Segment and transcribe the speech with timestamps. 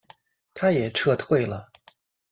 [0.55, 1.69] 他也撤退了。